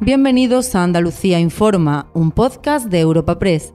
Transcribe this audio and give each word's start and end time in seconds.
Bienvenidos 0.00 0.74
a 0.74 0.84
Andalucía 0.84 1.40
Informa, 1.40 2.10
un 2.12 2.30
podcast 2.30 2.88
de 2.88 3.00
Europa 3.00 3.38
Press. 3.38 3.72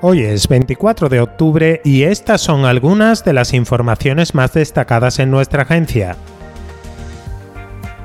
Hoy 0.00 0.20
es 0.20 0.46
24 0.46 1.08
de 1.08 1.18
octubre 1.18 1.80
y 1.84 2.04
estas 2.04 2.40
son 2.40 2.66
algunas 2.66 3.24
de 3.24 3.32
las 3.32 3.52
informaciones 3.52 4.32
más 4.32 4.52
destacadas 4.52 5.18
en 5.18 5.32
nuestra 5.32 5.62
agencia. 5.62 6.16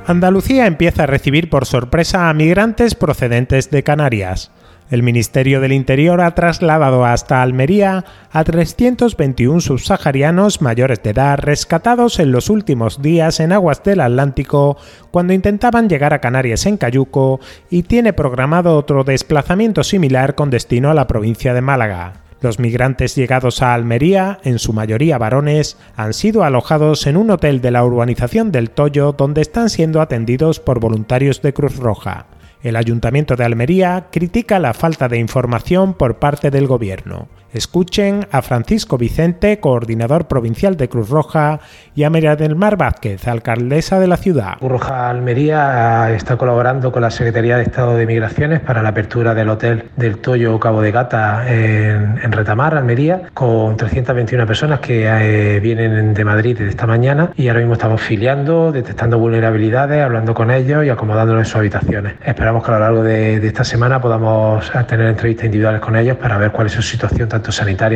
Andalucía 0.08 0.66
empieza 0.66 1.04
a 1.04 1.06
recibir 1.06 1.52
por 1.52 1.68
sorpresa 1.68 2.30
a 2.30 2.34
migrantes 2.34 2.96
procedentes 2.96 3.70
de 3.70 3.84
Canarias. 3.84 4.50
El 4.92 5.04
Ministerio 5.04 5.62
del 5.62 5.71
Interior 5.71 6.20
ha 6.20 6.36
trasladado 6.36 7.05
hasta 7.05 7.41
Almería 7.41 8.04
a 8.30 8.44
321 8.44 9.62
subsaharianos 9.62 10.62
mayores 10.62 11.02
de 11.02 11.12
edad 11.12 11.40
rescatados 11.40 12.20
en 12.20 12.34
los 12.34 12.50
últimos 12.50 13.02
días 13.02 13.40
en 13.40 13.54
aguas 13.54 13.82
del 13.86 14.02
Atlántico 14.02 14.76
cuando 15.09 15.32
intentaban 15.32 15.88
llegar 15.88 16.14
a 16.14 16.20
Canarias 16.20 16.66
en 16.66 16.76
Cayuco 16.76 17.40
y 17.70 17.84
tiene 17.84 18.12
programado 18.12 18.76
otro 18.76 19.05
desplazamiento 19.05 19.86
similar 19.86 20.36
con 20.36 20.50
destino 20.50 20.92
a 20.92 20.94
la 20.94 21.08
provincia 21.08 21.53
de 21.53 21.62
Málaga. 21.62 22.23
Los 22.42 22.59
migrantes 22.59 23.16
llegados 23.16 23.62
a 23.62 23.73
Almería, 23.73 24.39
en 24.44 24.59
su 24.59 24.73
mayoría 24.73 25.17
varones, 25.17 25.78
han 25.95 26.14
sido 26.14 26.44
alojados 26.44 27.08
en 27.08 27.16
un 27.16 27.31
hotel 27.31 27.62
de 27.62 27.72
la 27.72 27.86
urbanización 27.86 28.52
del 28.52 28.72
Toyo 28.72 29.14
donde 29.14 29.39
están 29.39 29.70
siendo 29.70 30.02
atendidos 30.02 30.59
por 30.59 30.81
voluntarios 30.81 31.42
de 31.42 31.53
Cruz 31.53 31.78
Roja. 31.78 32.26
El 32.64 32.76
Ayuntamiento 32.76 33.36
de 33.36 33.44
Almería 33.44 34.08
critica 34.12 34.60
la 34.60 34.74
falta 34.74 35.08
de 35.08 35.18
información 35.18 35.96
por 35.96 36.20
parte 36.20 36.52
del 36.52 36.68
Gobierno. 36.68 37.28
Escuchen 37.54 38.28
a 38.32 38.41
Francisco 38.41 38.98
Vicente, 38.98 39.59
coordinador 39.59 40.28
provincial 40.28 40.78
de 40.78 40.88
Cruz 40.88 41.09
Roja, 41.09 41.59
y 41.94 42.04
a 42.04 42.09
María 42.09 42.38
del 42.38 42.55
Mar 42.55 42.78
Vázquez, 42.78 43.28
alcaldesa 43.28 44.00
de 44.00 44.08
la 44.08 44.16
ciudad. 44.16 44.58
Cruz 44.59 44.72
Roja 44.72 45.09
Almería 45.09 46.09
está 46.16 46.38
colaborando 46.38 46.92
con 46.92 47.02
la 47.02 47.12
Secretaría 47.12 47.58
de 47.58 47.64
Estado 47.64 47.95
de 47.95 48.06
Migraciones 48.06 48.62
para 48.62 48.81
la 48.81 48.90
apertura 48.90 49.34
del 49.34 49.50
Hotel 49.50 49.90
del 49.98 50.20
Toyo 50.20 50.58
Cabo 50.59 50.81
de 50.81 50.92
Gata 50.92 51.44
en, 51.48 52.31
Retamar, 52.31 52.75
Almería, 52.75 53.23
con 53.34 53.75
321 53.75 54.45
personas 54.47 54.80
que 54.80 55.06
eh, 55.06 55.59
vienen 55.59 56.14
de 56.14 56.25
Madrid 56.25 56.58
desde 56.58 56.72
esta 56.72 56.88
mañana 56.88 57.31
y 57.36 57.50
ahora 57.50 57.59
mismo 57.59 57.73
estamos 57.73 58.02
filiando, 58.02 58.72
detectando 58.72 59.20
vulnerabilidades, 59.20 60.02
hablando 60.03 60.34
con 60.34 60.52
ellos 60.52 60.86
y 60.86 60.90
acomodándolos 60.90 61.42
en 61.42 61.45
sus 61.45 61.56
habitaciones. 61.58 62.14
Esperamos 62.25 62.64
que 62.64 62.72
a 62.72 62.73
lo 62.75 62.80
largo 62.80 63.03
de, 63.03 63.45
esta 63.45 63.66
semana 63.66 64.00
podamos 64.00 64.72
tener 64.88 65.08
entrevistas 65.08 65.45
individuales 65.45 65.81
con 65.81 65.95
ellos 65.97 66.16
para 66.18 66.38
ver 66.38 66.52
cuál 66.52 66.68
es 66.68 66.73
su 66.73 66.81
situación 66.81 67.28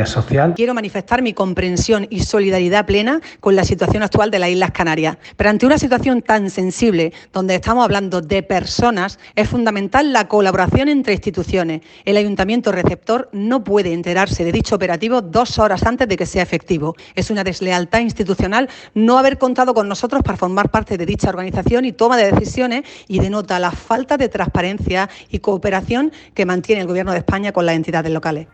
social. 0.06 0.54
Quiero 0.56 0.74
manifestar 0.74 1.22
mi 1.22 1.34
comprensión 1.34 2.08
y 2.10 2.22
solidaridad 2.22 2.86
plena 2.86 3.22
con 3.40 3.56
la 3.56 3.64
situación 3.64 4.04
actual 4.04 4.32
de 4.32 4.40
las 4.40 4.50
Islas 4.50 4.72
Canarias. 4.72 5.18
Pero 5.36 5.50
ante 5.50 5.66
una 5.66 5.78
situación 5.78 6.22
tan 6.22 6.50
sensible, 6.50 7.14
donde 7.34 7.56
estamos 7.56 7.84
hablando 7.84 8.22
de 8.22 8.44
personas, 8.44 9.20
es 9.36 9.50
fundamental 9.50 10.14
la 10.14 10.28
colaboración 10.28 10.90
entre 10.90 11.14
instituciones. 11.14 11.82
El 12.06 12.18
ayuntamiento 12.18 12.72
receptor 12.72 13.30
no 13.32 13.64
puede 13.64 13.94
enterarse 13.94 14.44
de 14.44 14.52
dicho 14.52 14.76
operativo 14.76 15.22
dos 15.22 15.60
horas 15.60 15.84
antes 15.84 16.08
de 16.08 16.18
que 16.18 16.26
sea 16.26 16.44
efectivo. 16.44 16.96
Es 17.16 17.30
una 17.30 17.44
deslealtad 17.44 18.00
institucional 18.00 18.70
no 18.94 19.18
haber 19.18 19.38
contado 19.38 19.74
con 19.74 19.88
nosotros 19.88 20.24
para 20.24 20.38
formar 20.38 20.70
parte 20.70 20.98
de 20.98 21.06
dicha 21.06 21.30
organización 21.30 21.86
y 21.86 21.92
toma 21.92 22.18
de 22.18 22.32
decisiones 22.32 22.84
y 23.08 23.20
denota 23.20 23.60
la 23.60 23.72
falta 23.72 24.18
de 24.18 24.30
transparencia 24.30 25.10
y 25.30 25.40
cooperación 25.40 26.12
que 26.34 26.46
mantiene 26.46 26.82
el 26.82 26.88
Gobierno 26.88 27.12
de 27.12 27.20
España 27.20 27.52
con 27.52 27.66
las 27.66 27.76
entidades 27.76 28.12
locales. 28.12 28.48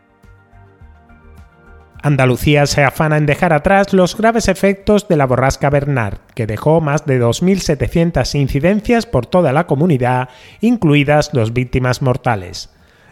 Andalucía 2.04 2.66
se 2.66 2.84
afana 2.84 3.18
en 3.18 3.28
dejar 3.28 3.54
atrás 3.54 3.94
los 3.94 4.18
graves 4.18 4.48
efectos 4.48 5.08
de 5.08 5.18
la 5.18 5.28
borrasca 5.28 5.70
Bernard, 5.70 6.18
que 6.34 6.48
dejó 6.48 6.82
más 6.82 7.06
de 7.06 7.22
2.700 7.22 8.40
incidencias 8.40 9.06
por 9.06 9.28
toda 9.28 9.54
la 9.54 9.68
comunidad, 9.68 10.30
incluidas 10.62 11.32
dos 11.32 11.54
víctimas 11.54 12.02
mortales. 12.02 12.70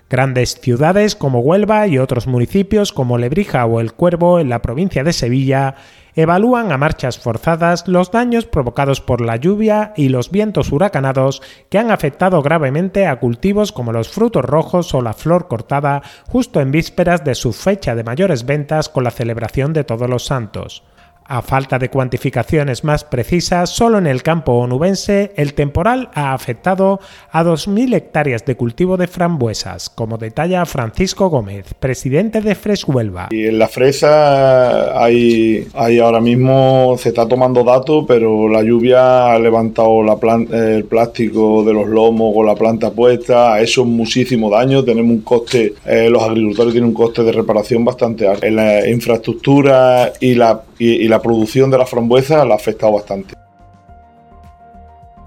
Grandes 0.10 0.60
ciudades 0.60 1.16
como 1.16 1.42
Huelva 1.42 1.86
y 1.86 2.00
otros 2.00 2.26
municipios 2.26 2.92
como 2.92 3.20
Lebrija 3.20 3.66
o 3.68 3.80
El 3.80 3.94
Cuervo 3.94 4.40
en 4.40 4.50
la 4.50 4.62
provincia 4.64 5.04
de 5.04 5.14
Sevilla 5.14 5.76
evalúan 6.16 6.72
a 6.72 6.80
marchas 6.80 7.20
forzadas 7.20 7.88
los 7.88 8.12
daños 8.12 8.46
provocados 8.46 9.02
por 9.02 9.22
la 9.22 9.36
lluvia 9.36 9.94
y 9.96 10.10
los 10.10 10.32
vientos 10.32 10.72
huracanados 10.72 11.44
que 11.70 11.78
han 11.78 11.92
afectado 11.92 12.42
gravemente 12.42 13.06
a 13.06 13.20
cultivos 13.20 13.72
como 13.72 13.92
los 13.92 14.10
frutos 14.10 14.44
rojos 14.44 14.96
o 14.96 15.02
la 15.02 15.14
flor 15.14 15.48
cortada 15.48 16.02
justo 16.28 16.60
en 16.60 16.72
vísperas 16.72 17.24
de 17.24 17.36
su 17.36 17.54
fecha 17.54 17.94
de 17.94 18.04
mayores 18.04 18.48
ventas 18.48 18.90
con 18.90 19.04
la 19.04 19.12
celebración 19.12 19.74
de 19.74 19.84
Todos 19.84 20.10
los 20.10 20.26
Santos. 20.26 20.84
A 21.32 21.44
falta 21.44 21.78
de 21.78 21.90
cuantificaciones 21.90 22.84
más 22.84 23.04
precisas, 23.04 23.70
solo 23.70 24.00
en 24.00 24.08
el 24.08 24.24
campo 24.24 24.54
onubense 24.54 25.32
el 25.36 25.54
temporal 25.54 26.10
ha 26.16 26.34
afectado 26.34 27.00
a 27.32 27.44
2.000 27.44 27.94
hectáreas 27.94 28.46
de 28.46 28.56
cultivo 28.56 28.98
de 28.98 29.06
frambuesas, 29.06 29.92
como 29.92 30.18
detalla 30.18 30.66
Francisco 30.66 31.30
Gómez, 31.30 31.76
presidente 31.80 32.42
de 32.42 32.58
Huelva. 32.88 33.28
Y 33.30 33.46
en 33.46 33.60
la 33.60 33.68
fresa 33.68 35.00
hay, 35.00 35.68
ahora 36.02 36.20
mismo, 36.20 36.96
se 36.98 37.10
está 37.10 37.28
tomando 37.28 37.64
datos, 37.64 38.06
pero 38.08 38.50
la 38.50 38.64
lluvia 38.64 39.32
ha 39.32 39.38
levantado 39.38 40.02
el 40.02 40.86
plástico 40.86 41.64
de 41.64 41.74
los 41.74 41.88
lomos 41.88 42.34
con 42.34 42.48
la 42.48 42.56
planta 42.56 42.90
puesta, 42.90 43.54
ha 43.54 43.62
hecho 43.62 43.86
muchísimo 43.86 44.50
daño, 44.50 44.84
tenemos 44.84 45.12
un 45.12 45.22
coste, 45.22 45.76
eh, 45.86 46.10
los 46.10 46.24
agricultores 46.24 46.74
tienen 46.74 46.90
un 46.90 46.96
coste 46.96 47.22
de 47.22 47.32
reparación 47.34 47.86
bastante 47.86 48.28
alto. 48.28 48.48
En 48.48 48.56
la 48.56 48.90
infraestructura 48.90 50.12
y 50.20 50.34
la 50.34 50.64
y, 50.80 51.08
la 51.08 51.22
producción 51.22 51.70
de 51.70 51.78
la 51.78 51.86
frambuesa 51.86 52.44
la 52.46 52.56
ha 52.56 52.58
afectado 52.58 52.94
bastante. 52.94 53.36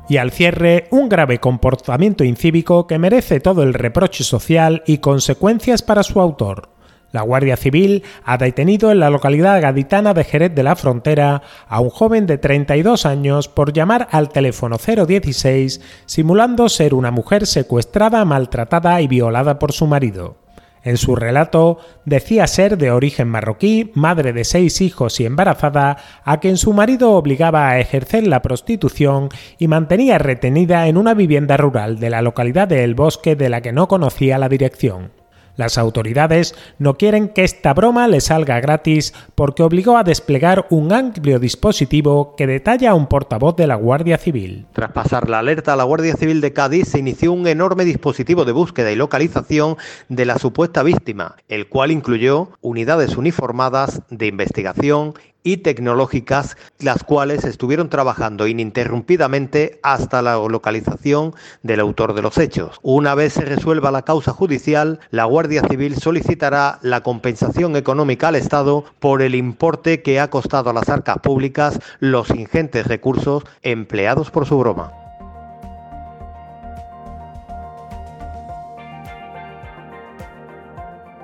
Y 0.08 0.16
al 0.16 0.32
cierre, 0.32 0.88
un 0.90 1.08
grave 1.08 1.38
comportamiento 1.38 2.24
incívico 2.24 2.86
que 2.86 2.98
merece 2.98 3.40
todo 3.40 3.62
el 3.62 3.74
reproche 3.74 4.24
social 4.24 4.82
y 4.86 4.98
consecuencias 4.98 5.82
para 5.82 6.02
su 6.02 6.20
autor. 6.20 6.70
La 7.12 7.22
Guardia 7.22 7.58
Civil 7.58 8.02
ha 8.24 8.38
detenido 8.38 8.90
en 8.90 8.98
la 8.98 9.10
localidad 9.10 9.60
gaditana 9.60 10.14
de 10.14 10.24
Jerez 10.24 10.54
de 10.54 10.62
la 10.62 10.76
Frontera 10.76 11.42
a 11.68 11.80
un 11.80 11.90
joven 11.90 12.26
de 12.26 12.38
32 12.38 13.04
años 13.04 13.48
por 13.48 13.74
llamar 13.74 14.08
al 14.10 14.30
teléfono 14.30 14.78
016 14.78 15.82
simulando 16.06 16.70
ser 16.70 16.94
una 16.94 17.10
mujer 17.10 17.46
secuestrada, 17.46 18.24
maltratada 18.24 19.00
y 19.02 19.08
violada 19.08 19.58
por 19.58 19.72
su 19.72 19.86
marido. 19.86 20.41
En 20.84 20.96
su 20.96 21.14
relato 21.14 21.78
decía 22.04 22.46
ser 22.46 22.76
de 22.76 22.90
origen 22.90 23.28
marroquí, 23.28 23.92
madre 23.94 24.32
de 24.32 24.44
seis 24.44 24.80
hijos 24.80 25.20
y 25.20 25.26
embarazada, 25.26 25.96
a 26.24 26.40
quien 26.40 26.56
su 26.56 26.72
marido 26.72 27.12
obligaba 27.12 27.68
a 27.68 27.78
ejercer 27.78 28.26
la 28.26 28.42
prostitución 28.42 29.28
y 29.58 29.68
mantenía 29.68 30.18
retenida 30.18 30.88
en 30.88 30.96
una 30.96 31.14
vivienda 31.14 31.56
rural 31.56 32.00
de 32.00 32.10
la 32.10 32.22
localidad 32.22 32.68
de 32.68 32.82
El 32.82 32.94
Bosque 32.94 33.36
de 33.36 33.48
la 33.48 33.60
que 33.60 33.72
no 33.72 33.86
conocía 33.86 34.38
la 34.38 34.48
dirección. 34.48 35.21
Las 35.56 35.76
autoridades 35.76 36.54
no 36.78 36.94
quieren 36.94 37.28
que 37.28 37.44
esta 37.44 37.74
broma 37.74 38.08
le 38.08 38.20
salga 38.20 38.60
gratis 38.60 39.12
porque 39.34 39.62
obligó 39.62 39.96
a 39.96 40.04
desplegar 40.04 40.66
un 40.70 40.92
amplio 40.92 41.38
dispositivo 41.38 42.34
que 42.36 42.46
detalla 42.46 42.94
un 42.94 43.06
portavoz 43.06 43.56
de 43.56 43.66
la 43.66 43.74
Guardia 43.74 44.16
Civil. 44.16 44.66
Tras 44.72 44.92
pasar 44.92 45.28
la 45.28 45.40
alerta 45.40 45.74
a 45.74 45.76
la 45.76 45.84
Guardia 45.84 46.14
Civil 46.14 46.40
de 46.40 46.52
Cádiz, 46.52 46.88
se 46.88 46.98
inició 46.98 47.32
un 47.32 47.46
enorme 47.46 47.84
dispositivo 47.84 48.44
de 48.44 48.52
búsqueda 48.52 48.90
y 48.92 48.96
localización 48.96 49.76
de 50.08 50.24
la 50.24 50.38
supuesta 50.38 50.82
víctima, 50.82 51.36
el 51.48 51.68
cual 51.68 51.90
incluyó 51.90 52.50
unidades 52.60 53.16
uniformadas 53.16 54.02
de 54.08 54.26
investigación 54.26 55.14
y 55.42 55.58
tecnológicas, 55.58 56.56
las 56.78 57.02
cuales 57.04 57.44
estuvieron 57.44 57.88
trabajando 57.88 58.46
ininterrumpidamente 58.46 59.80
hasta 59.82 60.22
la 60.22 60.36
localización 60.36 61.34
del 61.62 61.80
autor 61.80 62.14
de 62.14 62.22
los 62.22 62.38
hechos. 62.38 62.78
Una 62.82 63.14
vez 63.14 63.34
se 63.34 63.44
resuelva 63.44 63.90
la 63.90 64.02
causa 64.02 64.32
judicial, 64.32 65.00
la 65.10 65.24
Guardia 65.24 65.62
Civil 65.68 65.96
solicitará 65.96 66.78
la 66.82 67.02
compensación 67.02 67.76
económica 67.76 68.28
al 68.28 68.36
Estado 68.36 68.84
por 69.00 69.22
el 69.22 69.34
importe 69.34 70.02
que 70.02 70.20
ha 70.20 70.30
costado 70.30 70.70
a 70.70 70.74
las 70.74 70.88
arcas 70.88 71.18
públicas 71.18 71.78
los 72.00 72.30
ingentes 72.30 72.86
recursos 72.86 73.44
empleados 73.62 74.30
por 74.30 74.46
su 74.46 74.58
broma. 74.58 75.01